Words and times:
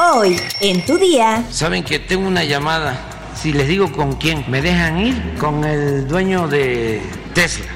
Hoy, 0.00 0.40
en 0.60 0.86
tu 0.86 0.96
día. 0.96 1.42
Saben 1.50 1.82
que 1.82 1.98
tengo 1.98 2.28
una 2.28 2.44
llamada. 2.44 2.96
Si 3.34 3.52
les 3.52 3.66
digo 3.66 3.90
con 3.90 4.12
quién, 4.12 4.44
¿me 4.48 4.62
dejan 4.62 4.96
ir? 5.00 5.34
Con 5.40 5.64
el 5.64 6.06
dueño 6.06 6.46
de 6.46 7.02
Tesla. 7.34 7.66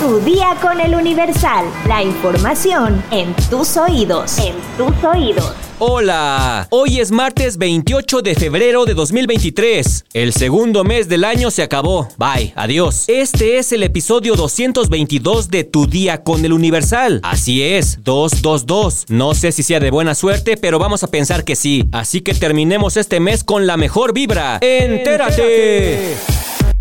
Tu 0.00 0.20
día 0.20 0.56
con 0.62 0.80
el 0.80 0.94
Universal. 0.94 1.64
La 1.88 2.00
información 2.00 3.02
en 3.10 3.34
tus 3.50 3.76
oídos. 3.76 4.38
En 4.38 4.54
tus 4.76 5.02
oídos. 5.02 5.71
Hola, 5.84 6.68
hoy 6.70 7.00
es 7.00 7.10
martes 7.10 7.58
28 7.58 8.22
de 8.22 8.36
febrero 8.36 8.84
de 8.84 8.94
2023. 8.94 10.04
El 10.12 10.32
segundo 10.32 10.84
mes 10.84 11.08
del 11.08 11.24
año 11.24 11.50
se 11.50 11.64
acabó. 11.64 12.08
Bye, 12.18 12.52
adiós. 12.54 13.06
Este 13.08 13.58
es 13.58 13.72
el 13.72 13.82
episodio 13.82 14.36
222 14.36 15.48
de 15.48 15.64
Tu 15.64 15.88
Día 15.88 16.22
con 16.22 16.44
el 16.44 16.52
Universal. 16.52 17.18
Así 17.24 17.64
es, 17.64 17.98
222. 18.04 19.06
No 19.08 19.34
sé 19.34 19.50
si 19.50 19.64
sea 19.64 19.80
de 19.80 19.90
buena 19.90 20.14
suerte, 20.14 20.56
pero 20.56 20.78
vamos 20.78 21.02
a 21.02 21.08
pensar 21.08 21.42
que 21.42 21.56
sí. 21.56 21.88
Así 21.90 22.20
que 22.20 22.34
terminemos 22.34 22.96
este 22.96 23.18
mes 23.18 23.42
con 23.42 23.66
la 23.66 23.76
mejor 23.76 24.14
vibra. 24.14 24.58
¡Entérate! 24.60 26.14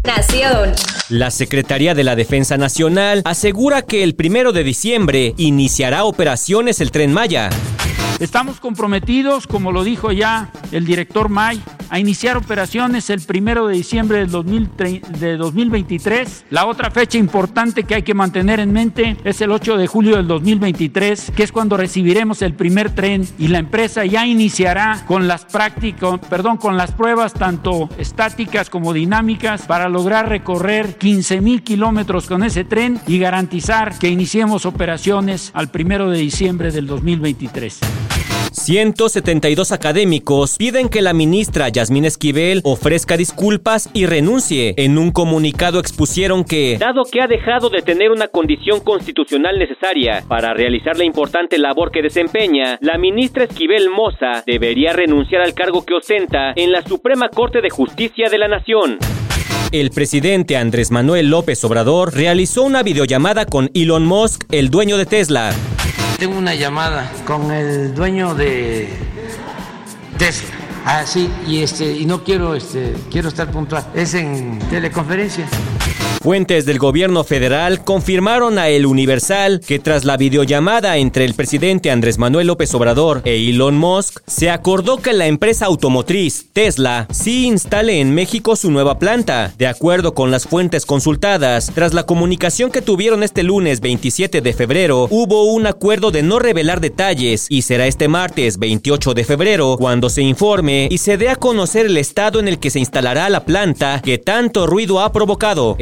Nación. 0.04 0.73
La 1.09 1.31
Secretaría 1.31 1.95
de 1.95 2.04
la 2.04 2.15
Defensa 2.15 2.55
Nacional 2.55 3.23
asegura 3.26 3.81
que 3.81 4.04
el 4.04 4.13
primero 4.13 4.52
de 4.52 4.63
diciembre 4.63 5.34
iniciará 5.38 6.04
operaciones 6.04 6.79
el 6.81 6.91
tren 6.91 7.12
Maya. 7.12 7.49
Estamos 8.21 8.59
comprometidos, 8.59 9.48
como 9.48 9.71
lo 9.71 9.84
dijo 9.84 10.11
ya 10.11 10.52
el 10.71 10.85
director 10.85 11.27
May, 11.27 11.59
a 11.89 11.98
iniciar 11.98 12.38
operaciones 12.38 13.09
el 13.09 13.20
primero 13.20 13.66
de 13.66 13.73
diciembre 13.73 14.20
del 14.20 14.29
2023. 14.29 16.45
La 16.52 16.67
otra 16.67 16.91
fecha 16.91 17.17
importante 17.17 17.84
que 17.84 17.95
hay 17.95 18.03
que 18.03 18.13
mantener 18.13 18.59
en 18.59 18.71
mente 18.71 19.17
es 19.23 19.41
el 19.41 19.49
8 19.49 19.76
de 19.76 19.88
julio 19.88 20.17
del 20.17 20.27
2023, 20.27 21.31
que 21.35 21.41
es 21.41 21.52
cuando 21.52 21.77
recibiremos 21.77 22.43
el 22.43 22.53
primer 22.53 22.93
tren 22.93 23.27
y 23.39 23.48
la 23.48 23.57
empresa 23.57 24.05
ya 24.05 24.27
iniciará 24.27 25.03
con 25.07 25.27
las 25.27 25.46
prácticas, 25.46 26.20
perdón, 26.29 26.57
con 26.57 26.77
las 26.77 26.91
pruebas 26.91 27.34
tanto 27.34 27.90
estáticas 27.98 28.70
como 28.70 28.93
dinámicas 28.93 29.63
para 29.63 29.90
lograr 29.90 30.29
recorrer 30.29 30.96
15 30.96 31.41
mil 31.41 31.63
kilómetros 31.63 32.27
con 32.27 32.43
ese 32.43 32.65
tren 32.65 33.01
y 33.07 33.18
garantizar 33.18 33.98
que 33.98 34.09
iniciemos 34.09 34.68
operaciones 34.68 35.49
al 35.55 35.71
primero 35.71 36.12
de 36.12 36.20
diciembre 36.20 36.71
del 36.71 36.85
2023. 36.85 37.79
172 38.52 39.71
académicos 39.71 40.57
piden 40.57 40.90
que 40.90 41.02
la 41.02 41.13
ministra 41.13 41.70
Yasmín 41.70 42.04
Esquivel 42.04 42.62
ofrezca 42.63 43.16
disculpas 43.16 43.90
y 43.93 44.05
renuncie. 44.05 44.74
En 44.77 44.98
un 44.98 45.12
comunicado 45.12 45.80
expusieron 45.80 46.43
que, 46.43 46.77
dado 46.77 47.04
que 47.10 47.21
ha 47.21 47.27
dejado 47.27 47.70
de 47.70 47.82
tener 47.82 48.12
una 48.12 48.27
condición 48.27 48.82
constitucional 48.82 49.58
necesaria 49.58 50.24
para 50.27 50.54
realizar 50.54 50.98
la 50.98 51.05
importante 51.05 51.58
labor 51.58 51.91
que 51.91 52.02
desempeña, 52.02 52.77
la 52.82 52.98
ministra 52.98 53.46
Esquivel 53.46 53.90
Moza 53.90 54.43
debería 54.46 54.91
renunciar 54.91 55.41
al 55.41 55.54
cargo 55.54 55.86
que 55.86 55.93
ostenta 55.93 56.52
en 56.55 56.74
la 56.74 56.82
Suprema 56.82 57.30
Corte 57.30 57.62
de 57.62 57.70
Justicia 57.70 58.30
de 58.30 58.38
la 58.38 58.49
Nación. 58.49 58.98
El 59.71 59.91
presidente 59.91 60.58
Andrés 60.58 60.91
Manuel 60.91 61.30
López 61.30 61.63
Obrador 61.63 62.13
realizó 62.13 62.63
una 62.63 62.84
videollamada 62.84 63.46
con 63.46 63.71
Elon 63.74 64.06
Musk, 64.06 64.44
el 64.52 64.69
dueño 64.69 64.97
de 64.97 65.06
Tesla 65.06 65.53
tengo 66.22 66.38
una 66.38 66.53
llamada 66.53 67.12
con 67.25 67.52
el 67.52 67.96
dueño 67.96 68.36
de 68.36 68.88
Tesla. 70.19 70.50
Ah, 70.86 71.02
sí, 71.03 71.28
y 71.47 71.64
este, 71.64 71.97
y 71.97 72.06
no 72.06 72.24
quiero, 72.24 72.53
este, 72.53 72.94
quiero 73.09 73.30
estar 73.30 73.50
puntual. 73.50 73.88
Es 73.96 74.14
en 74.14 74.59
teleconferencia. 74.69 75.47
Fuentes 76.22 76.68
del 76.68 76.78
gobierno 76.78 77.24
federal 77.24 77.84
confirmaron 77.84 78.59
a 78.59 78.69
El 78.69 78.86
Universal 78.86 79.59
que 79.59 79.80
tras 79.80 80.06
la 80.06 80.18
videollamada 80.18 80.97
entre 80.97 81.25
el 81.25 81.34
presidente 81.34 81.90
Andrés 81.90 82.19
Manuel 82.19 82.46
López 82.46 82.72
Obrador 82.75 83.24
e 83.25 83.50
Elon 83.50 83.75
Musk, 83.75 84.19
se 84.28 84.52
acordó 84.52 84.97
que 84.97 85.14
la 85.14 85.25
empresa 85.25 85.66
automotriz 85.66 86.46
Tesla 86.53 87.08
sí 87.09 87.47
instale 87.47 88.00
en 88.00 88.14
México 88.14 88.56
su 88.56 88.70
nueva 88.70 89.00
planta. 89.00 89.52
De 89.58 89.66
acuerdo 89.66 90.14
con 90.14 90.30
las 90.30 90.46
fuentes 90.46 90.86
consultadas, 90.86 91.72
tras 91.74 91.96
la 91.96 92.04
comunicación 92.04 92.70
que 92.70 92.84
tuvieron 92.84 93.24
este 93.24 93.42
lunes 93.42 93.81
27 93.81 94.42
de 94.42 94.54
febrero, 94.54 95.08
hubo 95.10 95.46
un 95.46 95.66
acuerdo 95.66 96.12
de 96.12 96.22
no 96.22 96.38
revelar 96.38 96.81
detalles 96.81 97.48
y 97.50 97.64
será 97.64 97.88
este 97.88 98.08
martes 98.08 98.60
28 98.60 99.16
de 99.16 99.24
febrero 99.24 99.76
cuando 99.80 100.08
se 100.08 100.22
informe 100.22 100.88
y 100.92 101.00
se 101.00 101.18
dé 101.18 101.30
a 101.30 101.36
conocer 101.36 101.88
el 101.88 101.98
estado 101.98 102.40
en 102.40 102.48
el 102.48 102.60
que 102.60 102.70
se 102.70 102.78
instalará 102.78 103.28
la 103.30 103.44
planta 103.44 104.04
que 104.04 104.20
tanto 104.20 104.68
ruido 104.68 105.00
ha 105.00 105.12
provocado. 105.12 105.76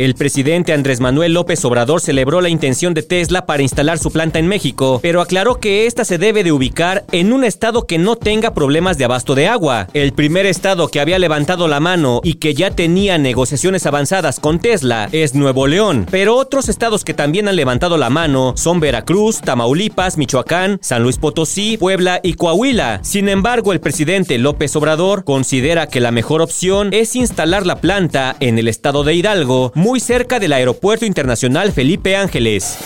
Andrés 0.73 0.99
Manuel 0.99 1.33
López 1.33 1.65
Obrador 1.65 2.01
celebró 2.01 2.39
la 2.39 2.49
intención 2.49 2.93
de 2.93 3.01
Tesla 3.01 3.45
para 3.45 3.63
instalar 3.63 3.97
su 3.97 4.11
planta 4.11 4.37
en 4.37 4.47
México, 4.47 4.99
pero 5.01 5.21
aclaró 5.21 5.59
que 5.59 5.87
esta 5.87 6.05
se 6.05 6.17
debe 6.17 6.43
de 6.43 6.51
ubicar 6.51 7.03
en 7.11 7.33
un 7.33 7.43
estado 7.43 7.87
que 7.87 7.97
no 7.97 8.15
tenga 8.15 8.53
problemas 8.53 8.97
de 8.97 9.05
abasto 9.05 9.33
de 9.33 9.47
agua. 9.47 9.87
El 9.93 10.13
primer 10.13 10.45
estado 10.45 10.87
que 10.87 10.99
había 10.99 11.17
levantado 11.17 11.67
la 11.67 11.79
mano 11.79 12.21
y 12.23 12.35
que 12.35 12.53
ya 12.53 12.69
tenía 12.71 13.17
negociaciones 13.17 13.85
avanzadas 13.85 14.39
con 14.39 14.59
Tesla 14.59 15.09
es 15.11 15.33
Nuevo 15.33 15.65
León, 15.65 16.05
pero 16.11 16.35
otros 16.35 16.69
estados 16.69 17.03
que 17.03 17.15
también 17.15 17.47
han 17.47 17.55
levantado 17.55 17.97
la 17.97 18.09
mano 18.09 18.53
son 18.55 18.79
Veracruz, 18.79 19.41
Tamaulipas, 19.41 20.17
Michoacán, 20.17 20.77
San 20.81 21.01
Luis 21.01 21.17
Potosí, 21.17 21.77
Puebla 21.77 22.19
y 22.21 22.33
Coahuila. 22.33 22.99
Sin 23.03 23.29
embargo, 23.29 23.73
el 23.73 23.81
presidente 23.81 24.37
López 24.37 24.75
Obrador 24.75 25.23
considera 25.23 25.87
que 25.87 25.99
la 25.99 26.11
mejor 26.11 26.41
opción 26.41 26.93
es 26.93 27.15
instalar 27.15 27.65
la 27.65 27.81
planta 27.81 28.35
en 28.39 28.59
el 28.59 28.67
estado 28.67 29.03
de 29.03 29.15
Hidalgo, 29.15 29.71
muy 29.75 29.99
cerca 29.99 30.18
cerca 30.19 30.37
del 30.37 30.51
Aeropuerto 30.51 31.05
Internacional 31.05 31.71
Felipe 31.71 32.17
Ángeles. 32.17 32.77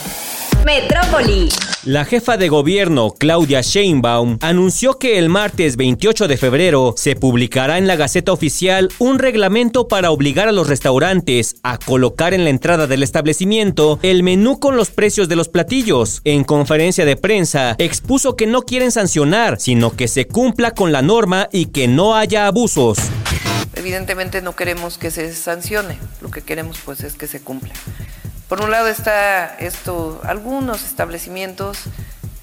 Metrópoli. 0.63 1.49
La 1.83 2.05
jefa 2.05 2.38
de 2.38 2.47
gobierno, 2.47 3.16
Claudia 3.17 3.61
Sheinbaum, 3.61 4.38
anunció 4.39 4.99
que 4.99 5.17
el 5.17 5.29
martes 5.29 5.75
28 5.75 6.27
de 6.27 6.38
febrero 6.38 6.94
se 6.95 7.16
publicará 7.16 7.79
en 7.79 7.88
la 7.88 7.95
Gaceta 7.95 8.31
Oficial 8.31 8.89
un 8.99 9.17
reglamento 9.17 9.88
para 9.88 10.11
obligar 10.11 10.47
a 10.47 10.51
los 10.51 10.67
restaurantes 10.67 11.55
a 11.63 11.79
colocar 11.79 12.35
en 12.35 12.44
la 12.44 12.51
entrada 12.51 12.85
del 12.85 13.01
establecimiento 13.01 13.97
el 14.03 14.21
menú 14.21 14.59
con 14.59 14.77
los 14.77 14.91
precios 14.91 15.27
de 15.27 15.35
los 15.35 15.50
platillos. 15.50 16.21
En 16.25 16.44
conferencia 16.44 17.03
de 17.03 17.15
prensa, 17.15 17.73
expuso 17.79 18.35
que 18.35 18.45
no 18.45 18.61
quieren 18.61 18.91
sancionar, 18.91 19.59
sino 19.59 19.89
que 19.95 20.07
se 20.07 20.27
cumpla 20.27 20.75
con 20.75 20.91
la 20.91 21.01
norma 21.01 21.50
y 21.51 21.65
que 21.65 21.88
no 21.88 22.15
haya 22.15 22.45
abusos. 22.45 23.00
Evidentemente 23.83 24.41
no 24.41 24.55
queremos 24.55 24.97
que 24.97 25.11
se 25.11 25.35
sancione, 25.35 25.99
lo 26.21 26.31
que 26.31 26.41
queremos 26.41 26.79
pues 26.85 27.03
es 27.03 27.16
que 27.16 27.27
se 27.27 27.41
cumpla. 27.41 27.73
Por 28.47 28.61
un 28.61 28.71
lado 28.71 28.88
está 28.88 29.57
esto, 29.57 30.21
algunos 30.23 30.85
establecimientos 30.85 31.79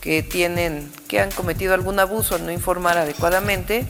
que 0.02 0.22
tienen, 0.22 0.92
que 1.08 1.18
han 1.18 1.30
cometido 1.30 1.72
algún 1.72 1.98
abuso 1.98 2.34
al 2.34 2.44
no 2.44 2.52
informar 2.52 2.98
adecuadamente, 2.98 3.86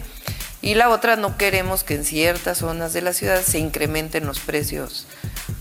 y 0.62 0.76
la 0.76 0.90
otra 0.90 1.16
no 1.16 1.36
queremos 1.36 1.82
que 1.82 1.96
en 1.96 2.04
ciertas 2.04 2.58
zonas 2.58 2.92
de 2.92 3.02
la 3.02 3.12
ciudad 3.12 3.42
se 3.42 3.58
incrementen 3.58 4.26
los 4.26 4.38
precios 4.38 5.08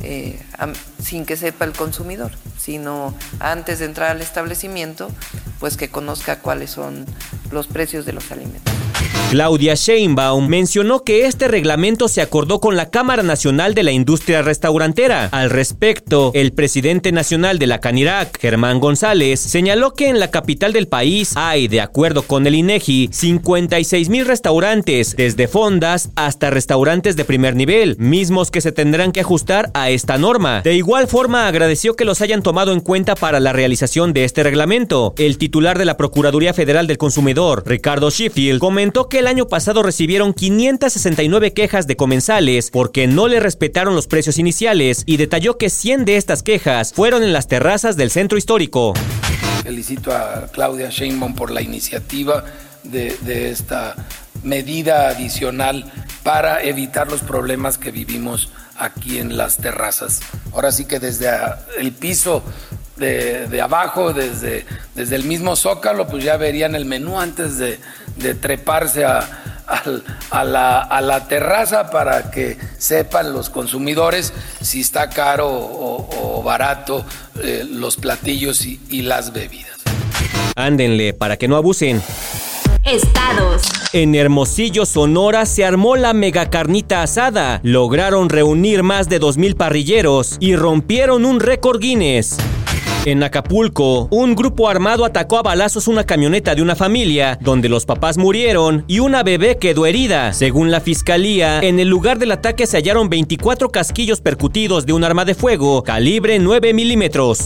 eh, 0.04 0.40
sin 1.04 1.26
que 1.26 1.38
sepa 1.38 1.66
el 1.66 1.74
consumidor, 1.74 2.34
sino 2.60 3.16
antes 3.40 3.80
de 3.80 3.86
entrar 3.86 4.12
al 4.12 4.22
establecimiento, 4.22 5.10
pues 5.60 5.76
que 5.76 5.90
conozca 5.90 6.38
cuáles 6.38 6.70
son 6.70 7.08
los 7.50 7.66
precios 7.66 8.06
de 8.06 8.14
los 8.14 8.32
alimentos. 8.32 8.79
Claudia 9.30 9.76
Sheinbaum 9.76 10.48
mencionó 10.48 11.04
que 11.04 11.28
este 11.28 11.48
reglamento 11.48 12.08
se 12.08 12.24
acordó 12.24 12.60
con 12.60 12.76
la 12.76 12.90
Cámara 12.90 13.22
Nacional 13.22 13.76
de 13.76 13.84
la 13.84 13.92
Industria 13.92 14.42
Restaurantera. 14.42 15.30
Al 15.32 15.52
respecto, 15.52 16.32
el 16.34 16.52
presidente 16.52 17.12
nacional 17.12 17.60
de 17.60 17.68
la 17.68 17.80
Canirac, 17.80 18.40
Germán 18.40 18.80
González, 18.80 19.40
señaló 19.40 19.94
que 19.94 20.10
en 20.10 20.20
la 20.20 20.32
capital 20.32 20.74
del 20.74 20.88
país 20.88 21.34
hay, 21.36 21.68
de 21.68 21.80
acuerdo 21.80 22.24
con 22.24 22.48
el 22.48 22.56
INEGI, 22.56 23.10
56 23.12 24.10
mil 24.10 24.26
restaurantes, 24.26 25.16
desde 25.16 25.48
fondas 25.48 26.10
hasta 26.16 26.50
restaurantes 26.50 27.16
de 27.16 27.24
primer 27.24 27.56
nivel, 27.56 27.98
mismos 28.00 28.50
que 28.50 28.62
se 28.62 28.72
tendrán 28.72 29.12
que 29.12 29.22
ajustar 29.22 29.70
a 29.76 29.92
esta 29.92 30.18
norma. 30.18 30.62
De 30.64 30.74
igual 30.74 31.08
forma, 31.08 31.48
agradeció 31.48 31.96
que 31.96 32.04
los 32.04 32.22
hayan 32.22 32.42
tomado 32.42 32.74
en 32.74 32.80
cuenta 32.80 33.14
para 33.14 33.40
la 33.40 33.54
realización 33.54 34.12
de 34.12 34.24
este 34.24 34.42
reglamento. 34.42 35.14
El 35.20 35.38
titular 35.38 35.78
de 35.78 35.86
la 35.86 35.98
Procuraduría 35.98 36.56
Federal 36.56 36.88
del 36.88 36.98
Consumidor, 36.98 37.62
Ricardo 37.68 38.10
Sheffield, 38.10 38.58
comentó 38.58 39.08
que 39.08 39.19
el 39.20 39.28
año 39.28 39.48
pasado 39.48 39.84
recibieron 39.84 40.34
569 40.34 41.54
quejas 41.54 41.88
de 41.88 41.96
comensales 41.96 42.72
porque 42.72 43.06
no 43.06 43.28
le 43.28 43.40
respetaron 43.40 43.94
los 43.94 44.08
precios 44.08 44.40
iniciales 44.40 45.04
y 45.06 45.18
detalló 45.18 45.58
que 45.58 45.70
100 45.70 46.06
de 46.06 46.16
estas 46.16 46.42
quejas 46.42 46.94
fueron 46.94 47.24
en 47.24 47.34
las 47.34 47.48
terrazas 47.48 47.98
del 47.98 48.12
centro 48.12 48.38
histórico. 48.38 48.94
Felicito 49.64 50.12
a 50.14 50.48
Claudia 50.52 50.90
Sheinbaum 50.90 51.36
por 51.36 51.52
la 51.52 51.62
iniciativa 51.62 52.46
de, 52.84 53.16
de 53.22 53.52
esta 53.52 53.96
medida 54.42 55.10
adicional 55.10 55.92
para 56.24 56.64
evitar 56.64 57.12
los 57.12 57.22
problemas 57.22 57.78
que 57.78 57.92
vivimos 57.92 58.50
aquí 58.78 59.20
en 59.20 59.38
las 59.38 59.58
terrazas. 59.58 60.22
Ahora 60.54 60.72
sí 60.72 60.86
que 60.86 61.00
desde 61.00 61.30
el 61.78 61.92
piso 61.92 62.44
de, 63.00 63.62
abajo, 63.62 64.14
desde, 64.14 64.66
desde 64.96 65.16
el 65.16 65.24
mismo 65.24 65.56
zócalo, 65.56 66.08
pues 66.08 66.24
ya 66.24 66.38
verían 66.38 66.76
el 66.76 66.86
menú 66.86 67.20
antes 67.20 67.58
de, 67.58 67.80
treparse 68.40 69.06
a, 69.06 69.28
la, 70.44 71.26
terraza 71.28 71.90
para 71.90 72.32
que 72.32 72.58
sepan 72.78 73.34
los 73.34 73.50
consumidores 73.50 74.34
si 74.62 74.82
está 74.82 75.10
caro 75.10 75.48
o, 75.50 76.42
barato 76.44 77.06
eh, 77.44 77.66
los 77.70 77.98
platillos 77.98 78.66
y 78.66 79.02
las 79.02 79.34
bebidas. 79.34 79.80
Ándenle 80.56 81.14
para 81.14 81.38
que 81.38 81.48
no 81.48 81.56
abusen. 81.56 82.02
Estados. 82.86 83.64
En 83.94 84.16
Hermosillo, 84.16 84.86
Sonora, 84.86 85.46
se 85.46 85.66
armó 85.66 85.96
la 85.96 86.14
mega 86.14 86.50
carnita 86.50 87.04
asada. 87.04 87.60
Lograron 87.64 88.30
reunir 88.30 88.84
más 88.84 89.10
de 89.10 89.20
2.000 89.20 89.56
parrilleros 89.56 90.38
y 90.40 90.56
rompieron 90.56 91.26
un 91.26 91.40
récord 91.40 91.80
Guinness. 91.80 92.38
En 93.06 93.24
Acapulco, 93.24 94.10
un 94.12 94.36
grupo 94.36 94.68
armado 94.68 95.06
atacó 95.06 95.38
a 95.38 95.42
balazos 95.42 95.88
una 95.88 96.04
camioneta 96.04 96.54
de 96.54 96.62
una 96.62 96.76
familia, 96.76 97.38
donde 97.40 97.70
los 97.70 97.86
papás 97.86 98.18
murieron 98.18 98.84
y 98.88 99.00
una 99.00 99.24
bebé 99.24 99.58
quedó 99.58 99.86
herida. 99.86 100.34
Según 100.34 100.70
la 100.70 100.82
fiscalía, 100.82 101.62
en 101.62 101.80
el 101.80 101.88
lugar 101.88 102.20
del 102.20 102.34
ataque 102.34 102.68
se 102.68 102.76
hallaron 102.76 103.10
24 103.10 103.70
casquillos 103.70 104.20
percutidos 104.20 104.86
de 104.86 104.94
un 104.94 105.06
arma 105.06 105.24
de 105.24 105.34
fuego 105.34 105.82
calibre 105.82 106.40
9 106.40 106.74
milímetros. 106.74 107.40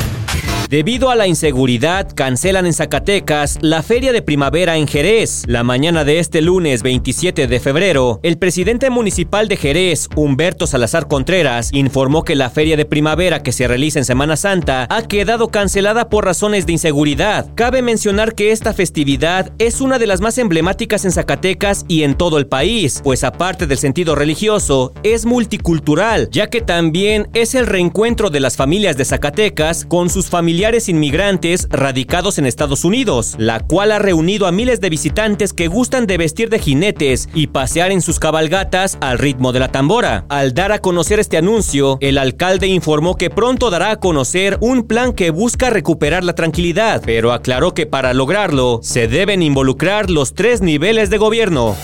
Debido 0.73 1.11
a 1.11 1.15
la 1.15 1.27
inseguridad, 1.27 2.11
cancelan 2.15 2.65
en 2.65 2.73
Zacatecas 2.73 3.59
la 3.61 3.83
feria 3.83 4.11
de 4.11 4.23
primavera 4.23 4.75
en 4.75 4.87
Jerez. 4.87 5.43
La 5.45 5.63
mañana 5.63 6.03
de 6.03 6.17
este 6.17 6.41
lunes 6.41 6.81
27 6.81 7.45
de 7.45 7.59
febrero, 7.59 8.19
el 8.23 8.39
presidente 8.39 8.89
municipal 8.89 9.47
de 9.47 9.55
Jerez, 9.55 10.09
Humberto 10.15 10.65
Salazar 10.65 11.07
Contreras, 11.07 11.69
informó 11.73 12.23
que 12.23 12.33
la 12.33 12.49
feria 12.49 12.75
de 12.75 12.85
primavera 12.85 13.43
que 13.43 13.51
se 13.51 13.67
realiza 13.67 13.99
en 13.99 14.05
Semana 14.05 14.35
Santa 14.35 14.87
ha 14.89 15.03
quedado 15.03 15.49
cancelada 15.49 16.09
por 16.09 16.25
razones 16.25 16.65
de 16.65 16.71
inseguridad. 16.71 17.53
Cabe 17.53 17.83
mencionar 17.83 18.33
que 18.33 18.51
esta 18.51 18.73
festividad 18.73 19.51
es 19.59 19.79
una 19.79 19.99
de 19.99 20.07
las 20.07 20.21
más 20.21 20.39
emblemáticas 20.39 21.05
en 21.05 21.11
Zacatecas 21.11 21.85
y 21.87 22.01
en 22.01 22.15
todo 22.15 22.39
el 22.39 22.47
país, 22.47 22.99
pues 23.03 23.23
aparte 23.23 23.67
del 23.67 23.77
sentido 23.77 24.15
religioso, 24.15 24.91
es 25.03 25.27
multicultural, 25.27 26.29
ya 26.31 26.49
que 26.49 26.61
también 26.61 27.29
es 27.35 27.53
el 27.53 27.67
reencuentro 27.67 28.31
de 28.31 28.39
las 28.39 28.57
familias 28.57 28.97
de 28.97 29.05
Zacatecas 29.05 29.85
con 29.85 30.09
sus 30.09 30.31
familiares 30.31 30.62
inmigrantes 30.63 31.67
radicados 31.69 32.37
en 32.37 32.45
Estados 32.45 32.85
Unidos, 32.85 33.35
la 33.37 33.59
cual 33.59 33.91
ha 33.91 33.99
reunido 33.99 34.47
a 34.47 34.53
miles 34.53 34.79
de 34.79 34.89
visitantes 34.89 35.51
que 35.51 35.67
gustan 35.67 36.07
de 36.07 36.17
vestir 36.17 36.49
de 36.49 36.57
jinetes 36.57 37.27
y 37.33 37.47
pasear 37.47 37.91
en 37.91 38.01
sus 38.01 38.17
cabalgatas 38.17 38.97
al 39.01 39.19
ritmo 39.19 39.51
de 39.51 39.59
la 39.59 39.71
tambora. 39.73 40.25
Al 40.29 40.53
dar 40.53 40.71
a 40.71 40.79
conocer 40.79 41.19
este 41.19 41.35
anuncio, 41.35 41.97
el 41.99 42.17
alcalde 42.17 42.67
informó 42.67 43.17
que 43.17 43.29
pronto 43.29 43.69
dará 43.69 43.91
a 43.91 43.99
conocer 43.99 44.57
un 44.61 44.87
plan 44.87 45.11
que 45.11 45.31
busca 45.31 45.69
recuperar 45.69 46.23
la 46.23 46.33
tranquilidad, 46.33 47.01
pero 47.05 47.33
aclaró 47.33 47.73
que 47.73 47.85
para 47.85 48.13
lograrlo 48.13 48.79
se 48.81 49.09
deben 49.09 49.43
involucrar 49.43 50.09
los 50.09 50.33
tres 50.33 50.61
niveles 50.61 51.09
de 51.09 51.17
gobierno. 51.17 51.75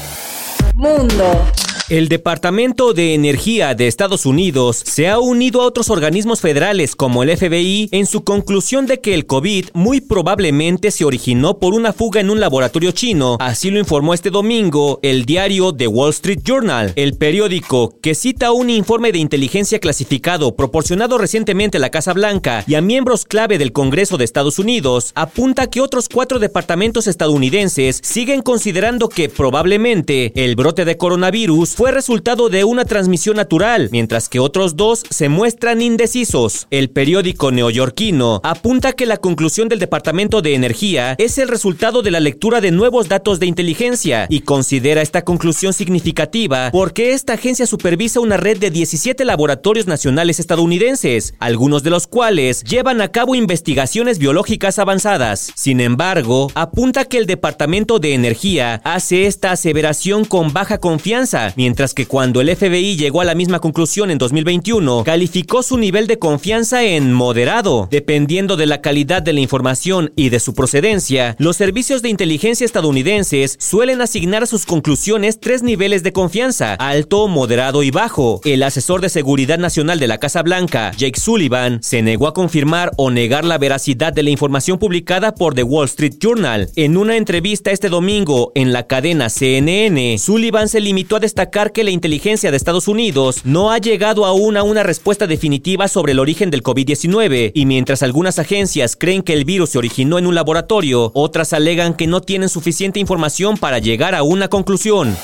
Mundo. 0.74 1.44
El 1.90 2.08
Departamento 2.08 2.94
de 2.94 3.16
Energía 3.16 3.74
de 3.74 3.88
Estados 3.88 4.28
Unidos 4.28 4.80
se 4.86 5.08
ha 5.08 5.18
unido 5.18 5.64
a 5.64 5.66
otros 5.66 5.90
organismos 5.90 6.40
federales 6.40 6.96
como 6.96 7.24
el 7.24 7.36
FBI 7.36 7.90
en 7.92 8.06
su 8.06 8.24
conclusión 8.24 8.86
de 8.86 9.02
que 9.02 9.16
el 9.16 9.26
COVID 9.26 9.70
muy 9.74 10.00
probablemente 10.00 10.92
se 10.92 11.04
originó 11.04 11.58
por 11.58 11.74
una 11.74 11.92
fuga 11.92 12.22
en 12.22 12.30
un 12.30 12.40
laboratorio 12.40 12.92
chino. 12.92 13.38
Así 13.40 13.72
lo 13.72 13.80
informó 13.80 14.14
este 14.14 14.30
domingo 14.30 15.00
el 15.02 15.26
diario 15.26 15.74
The 15.74 15.88
Wall 15.88 16.12
Street 16.12 16.42
Journal. 16.44 16.94
El 16.96 17.18
periódico, 17.18 17.98
que 18.04 18.14
cita 18.14 18.52
un 18.52 18.70
informe 18.70 19.12
de 19.12 19.18
inteligencia 19.18 19.80
clasificado 19.80 20.56
proporcionado 20.56 21.18
recientemente 21.18 21.78
a 21.78 21.82
la 21.82 21.90
Casa 21.90 22.14
Blanca 22.14 22.64
y 22.68 22.76
a 22.76 22.82
miembros 22.82 23.26
clave 23.26 23.58
del 23.58 23.72
Congreso 23.72 24.18
de 24.18 24.26
Estados 24.26 24.60
Unidos, 24.60 25.12
apunta 25.16 25.72
que 25.72 25.82
otros 25.82 26.08
cuatro 26.08 26.38
departamentos 26.38 27.08
estadounidenses 27.08 28.00
siguen 28.04 28.44
considerando 28.44 29.10
que 29.10 29.28
probablemente 29.28 30.34
el 30.36 30.56
brote 30.56 30.86
de 30.86 30.96
coronavirus 30.96 31.79
fue 31.80 31.94
resultado 31.94 32.50
de 32.50 32.66
una 32.66 32.84
transmisión 32.84 33.38
natural, 33.38 33.88
mientras 33.94 34.28
que 34.28 34.42
otros 34.42 34.76
dos 34.76 35.06
se 35.10 35.30
muestran 35.30 35.82
indecisos. 35.82 36.68
El 36.72 36.90
periódico 36.90 37.54
neoyorquino 37.54 38.42
apunta 38.44 38.92
que 38.92 39.06
la 39.06 39.16
conclusión 39.16 39.70
del 39.70 39.80
Departamento 39.80 40.42
de 40.42 40.56
Energía 40.56 41.16
es 41.18 41.38
el 41.38 41.48
resultado 41.48 42.02
de 42.02 42.12
la 42.12 42.20
lectura 42.20 42.60
de 42.60 42.72
nuevos 42.72 43.08
datos 43.08 43.40
de 43.40 43.46
inteligencia 43.46 44.28
y 44.30 44.42
considera 44.42 45.02
esta 45.02 45.24
conclusión 45.24 45.72
significativa 45.72 46.70
porque 46.74 47.14
esta 47.14 47.36
agencia 47.36 47.66
supervisa 47.66 48.20
una 48.20 48.36
red 48.36 48.58
de 48.58 48.72
17 48.72 49.24
laboratorios 49.24 49.88
nacionales 49.88 50.42
estadounidenses, 50.42 51.34
algunos 51.40 51.82
de 51.84 51.92
los 51.92 52.08
cuales 52.08 52.62
llevan 52.66 53.00
a 53.00 53.14
cabo 53.14 53.36
investigaciones 53.36 54.20
biológicas 54.20 54.80
avanzadas. 54.80 55.54
Sin 55.56 55.80
embargo, 55.80 56.52
apunta 56.56 57.06
que 57.06 57.20
el 57.20 57.26
Departamento 57.26 58.00
de 58.00 58.16
Energía 58.16 58.82
hace 58.84 59.28
esta 59.28 59.54
aseveración 59.54 60.26
con 60.26 60.52
baja 60.52 60.80
confianza, 60.80 61.54
que 61.76 62.08
cuando 62.08 62.42
el 62.42 62.56
FBI 62.56 62.98
llegó 62.98 63.22
a 63.22 63.26
la 63.26 63.36
misma 63.36 63.60
conclusión 63.60 64.12
en 64.12 64.18
2021, 64.18 65.04
calificó 65.04 65.64
su 65.64 65.78
nivel 65.78 66.08
de 66.08 66.20
confianza 66.20 66.84
en 66.84 67.14
moderado. 67.14 67.88
Dependiendo 67.92 68.58
de 68.58 68.66
la 68.66 68.82
calidad 68.82 69.22
de 69.22 69.34
la 69.34 69.40
información 69.40 70.12
y 70.16 70.30
de 70.30 70.40
su 70.40 70.54
procedencia, 70.54 71.36
los 71.40 71.56
servicios 71.56 72.02
de 72.02 72.10
inteligencia 72.10 72.66
estadounidenses 72.66 73.56
suelen 73.60 74.02
asignar 74.02 74.44
a 74.44 74.46
sus 74.46 74.66
conclusiones 74.66 75.40
tres 75.40 75.64
niveles 75.64 76.04
de 76.04 76.12
confianza, 76.12 76.74
alto, 76.74 77.28
moderado 77.28 77.84
y 77.84 77.92
bajo. 77.92 78.42
El 78.44 78.64
asesor 78.64 79.00
de 79.00 79.10
seguridad 79.10 79.60
nacional 79.60 80.00
de 80.00 80.08
la 80.08 80.18
Casa 80.18 80.42
Blanca, 80.42 80.92
Jake 80.98 81.20
Sullivan, 81.20 81.82
se 81.82 82.02
negó 82.02 82.28
a 82.28 82.34
confirmar 82.34 82.92
o 82.98 83.10
negar 83.12 83.46
la 83.46 83.58
veracidad 83.58 84.12
de 84.12 84.24
la 84.24 84.32
información 84.32 84.80
publicada 84.80 85.36
por 85.36 85.54
The 85.54 85.64
Wall 85.64 85.86
Street 85.86 86.16
Journal. 86.20 86.70
En 86.76 86.98
una 86.98 87.16
entrevista 87.16 87.72
este 87.72 87.90
domingo 87.90 88.52
en 88.56 88.74
la 88.74 88.88
cadena 88.88 89.30
CNN, 89.30 90.18
Sullivan 90.18 90.68
se 90.68 90.82
limitó 90.82 91.16
a 91.16 91.20
destacar 91.20 91.59
que 91.68 91.84
la 91.84 91.92
inteligencia 91.92 92.52
de 92.52 92.58
Estados 92.58 92.88
Unidos 92.88 93.42
no 93.44 93.72
ha 93.72 93.78
llegado 93.78 94.26
aún 94.26 94.56
a 94.56 94.64
una 94.64 94.82
respuesta 94.82 95.28
definitiva 95.28 95.90
sobre 95.90 96.14
el 96.14 96.20
origen 96.20 96.50
del 96.50 96.64
COVID-19 96.64 97.52
y 97.54 97.66
mientras 97.66 98.02
algunas 98.02 98.40
agencias 98.40 98.96
creen 98.96 99.22
que 99.22 99.34
el 99.34 99.44
virus 99.44 99.72
se 99.72 99.78
originó 99.78 100.18
en 100.18 100.26
un 100.26 100.36
laboratorio, 100.36 101.12
otras 101.14 101.52
alegan 101.52 101.96
que 101.96 102.08
no 102.08 102.22
tienen 102.22 102.48
suficiente 102.48 103.02
información 103.02 103.58
para 103.58 103.80
llegar 103.80 104.16
a 104.16 104.24
una 104.24 104.48
conclusión. 104.48 105.18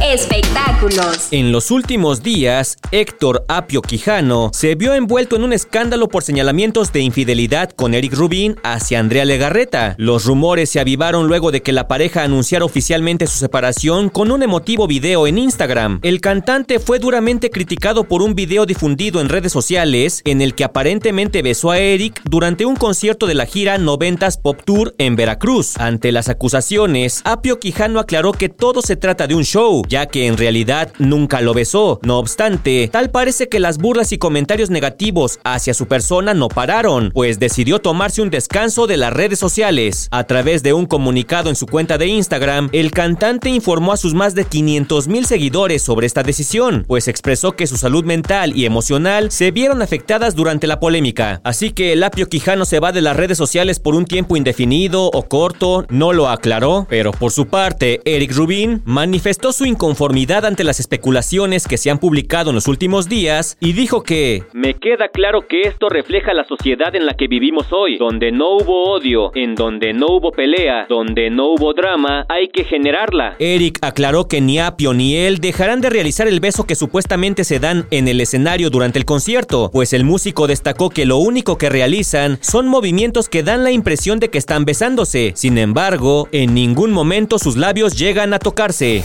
Espectáculos. 0.00 1.28
En 1.30 1.52
los 1.52 1.70
últimos 1.70 2.22
días, 2.22 2.76
Héctor 2.90 3.44
Apio 3.48 3.82
Quijano 3.82 4.50
se 4.52 4.74
vio 4.74 4.94
envuelto 4.94 5.36
en 5.36 5.44
un 5.44 5.52
escándalo 5.52 6.08
por 6.08 6.22
señalamientos 6.22 6.92
de 6.92 7.00
infidelidad 7.00 7.70
con 7.70 7.94
Eric 7.94 8.14
Rubin 8.14 8.56
hacia 8.62 9.00
Andrea 9.00 9.24
Legarreta. 9.24 9.94
Los 9.98 10.24
rumores 10.24 10.70
se 10.70 10.80
avivaron 10.80 11.28
luego 11.28 11.50
de 11.50 11.62
que 11.62 11.72
la 11.72 11.88
pareja 11.88 12.22
anunciara 12.22 12.64
oficialmente 12.64 13.26
su 13.26 13.38
separación 13.38 14.08
con 14.08 14.30
un 14.30 14.42
emotivo 14.42 14.86
video 14.86 15.26
en 15.26 15.38
Instagram. 15.38 16.00
El 16.02 16.20
cantante 16.20 16.78
fue 16.78 16.98
duramente 16.98 17.50
criticado 17.50 18.04
por 18.04 18.22
un 18.22 18.34
video 18.34 18.66
difundido 18.66 19.20
en 19.20 19.28
redes 19.28 19.52
sociales 19.52 20.22
en 20.24 20.40
el 20.42 20.54
que 20.54 20.64
aparentemente 20.64 21.42
besó 21.42 21.70
a 21.70 21.78
Eric 21.78 22.20
durante 22.24 22.64
un 22.64 22.76
concierto 22.76 23.26
de 23.26 23.34
la 23.34 23.46
gira 23.46 23.78
90s 23.78 24.40
Pop 24.40 24.60
Tour 24.64 24.94
en 24.98 25.16
Veracruz. 25.16 25.76
Ante 25.78 26.12
las 26.12 26.28
acusaciones, 26.28 27.20
Apio 27.24 27.58
Quijano 27.58 28.00
aclaró 28.00 28.32
que 28.32 28.48
todo 28.48 28.82
se 28.82 28.96
trata 28.96 29.26
de 29.26 29.34
un 29.34 29.44
show, 29.44 29.81
ya 29.88 30.06
que 30.06 30.26
en 30.26 30.36
realidad 30.36 30.92
nunca 30.98 31.40
lo 31.40 31.54
besó. 31.54 32.00
No 32.02 32.18
obstante, 32.18 32.88
tal 32.88 33.10
parece 33.10 33.48
que 33.48 33.60
las 33.60 33.78
burlas 33.78 34.12
y 34.12 34.18
comentarios 34.18 34.70
negativos 34.70 35.38
hacia 35.44 35.74
su 35.74 35.86
persona 35.86 36.34
no 36.34 36.48
pararon, 36.48 37.10
pues 37.14 37.38
decidió 37.38 37.80
tomarse 37.80 38.22
un 38.22 38.30
descanso 38.30 38.86
de 38.86 38.96
las 38.96 39.12
redes 39.12 39.38
sociales. 39.38 40.08
A 40.10 40.24
través 40.24 40.62
de 40.62 40.72
un 40.72 40.86
comunicado 40.86 41.48
en 41.48 41.56
su 41.56 41.66
cuenta 41.66 41.98
de 41.98 42.06
Instagram, 42.06 42.68
el 42.72 42.90
cantante 42.90 43.50
informó 43.50 43.92
a 43.92 43.96
sus 43.96 44.14
más 44.14 44.34
de 44.34 44.44
500 44.44 45.08
mil 45.08 45.26
seguidores 45.26 45.82
sobre 45.82 46.06
esta 46.06 46.22
decisión, 46.22 46.84
pues 46.86 47.08
expresó 47.08 47.52
que 47.52 47.66
su 47.66 47.76
salud 47.76 48.04
mental 48.04 48.56
y 48.56 48.64
emocional 48.64 49.30
se 49.30 49.50
vieron 49.50 49.82
afectadas 49.82 50.34
durante 50.34 50.66
la 50.66 50.80
polémica. 50.80 51.40
Así 51.44 51.70
que 51.70 51.92
el 51.92 52.02
apio 52.02 52.28
Quijano 52.28 52.64
se 52.64 52.80
va 52.80 52.92
de 52.92 53.02
las 53.02 53.16
redes 53.16 53.38
sociales 53.38 53.80
por 53.80 53.94
un 53.94 54.04
tiempo 54.04 54.36
indefinido 54.36 55.06
o 55.06 55.22
corto, 55.28 55.84
no 55.88 56.12
lo 56.12 56.28
aclaró, 56.28 56.86
pero 56.88 57.12
por 57.12 57.32
su 57.32 57.46
parte, 57.46 58.00
Eric 58.04 58.32
Rubin 58.32 58.82
manifestó 58.84 59.52
su 59.52 59.64
inconformidad 59.72 60.44
ante 60.44 60.64
las 60.64 60.80
especulaciones 60.80 61.66
que 61.66 61.78
se 61.78 61.90
han 61.90 61.98
publicado 61.98 62.50
en 62.50 62.54
los 62.54 62.68
últimos 62.68 63.08
días 63.08 63.56
y 63.60 63.72
dijo 63.72 64.02
que 64.02 64.44
Me 64.52 64.74
queda 64.74 65.08
claro 65.08 65.46
que 65.48 65.62
esto 65.62 65.88
refleja 65.88 66.32
la 66.34 66.44
sociedad 66.44 66.94
en 66.94 67.06
la 67.06 67.14
que 67.14 67.26
vivimos 67.26 67.66
hoy, 67.72 67.98
donde 67.98 68.30
no 68.30 68.56
hubo 68.56 68.92
odio, 68.92 69.32
en 69.34 69.54
donde 69.54 69.92
no 69.92 70.06
hubo 70.08 70.30
pelea, 70.30 70.86
donde 70.88 71.30
no 71.30 71.48
hubo 71.48 71.74
drama, 71.74 72.24
hay 72.28 72.48
que 72.48 72.64
generarla. 72.64 73.36
Eric 73.38 73.78
aclaró 73.82 74.28
que 74.28 74.40
ni 74.40 74.58
Apio 74.58 74.94
ni 74.94 75.16
él 75.16 75.38
dejarán 75.38 75.80
de 75.80 75.90
realizar 75.90 76.28
el 76.28 76.40
beso 76.40 76.64
que 76.64 76.74
supuestamente 76.74 77.44
se 77.44 77.58
dan 77.58 77.86
en 77.90 78.08
el 78.08 78.20
escenario 78.20 78.70
durante 78.70 78.98
el 78.98 79.04
concierto, 79.04 79.70
pues 79.72 79.92
el 79.92 80.04
músico 80.04 80.46
destacó 80.46 80.90
que 80.90 81.06
lo 81.06 81.16
único 81.16 81.58
que 81.58 81.70
realizan 81.70 82.38
son 82.40 82.68
movimientos 82.68 83.28
que 83.28 83.42
dan 83.42 83.64
la 83.64 83.72
impresión 83.72 84.20
de 84.20 84.28
que 84.28 84.38
están 84.38 84.64
besándose. 84.64 85.32
Sin 85.34 85.58
embargo, 85.58 86.28
en 86.32 86.54
ningún 86.54 86.92
momento 86.92 87.38
sus 87.38 87.56
labios 87.56 87.98
llegan 87.98 88.34
a 88.34 88.38
tocarse. 88.38 89.02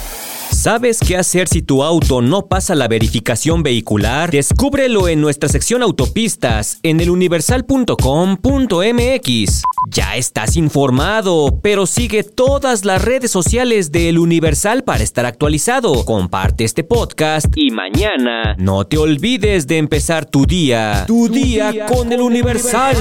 ¿Sabes 0.52 1.00
qué 1.00 1.18
hacer 1.18 1.48
si 1.48 1.62
tu 1.62 1.84
auto 1.84 2.22
no 2.22 2.48
pasa 2.48 2.76
la 2.76 2.88
verificación 2.88 3.64
vehicular? 3.64 4.32
Descúbrelo 4.32 5.08
en 5.08 5.22
nuestra 5.22 5.50
sección 5.50 5.84
autopistas 5.84 6.80
en 6.84 7.00
eluniversal.com.mx. 7.00 9.64
Ya 9.90 10.16
estás 10.16 10.58
informado, 10.58 11.60
pero 11.62 11.86
sigue 11.86 12.24
todas 12.24 12.86
las 12.86 13.04
redes 13.04 13.32
sociales 13.32 13.92
de 13.92 14.10
El 14.10 14.20
Universal 14.20 14.84
para 14.84 15.04
estar 15.04 15.26
actualizado. 15.26 16.06
Comparte 16.06 16.64
este 16.64 16.84
podcast 16.84 17.46
y 17.56 17.72
mañana 17.72 18.56
no 18.58 18.86
te 18.86 18.98
olvides 18.98 19.68
de 19.68 19.78
empezar 19.78 20.26
tu 20.26 20.46
día. 20.46 21.04
Tu, 21.08 21.30
día, 21.30 21.72
día, 21.72 21.86
con 21.86 22.12
El 22.12 22.22
Universal. 22.22 22.96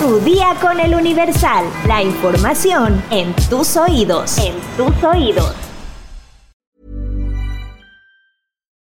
Tu 0.00 0.18
día 0.20 0.56
con 0.60 0.80
El 0.80 0.94
Universal. 0.94 1.64
La 1.86 2.02
información 2.02 3.02
en 3.10 3.34
tus 3.48 3.76
oídos. 3.76 4.38
En 4.38 4.54
tus 4.76 5.04
oídos. 5.04 5.67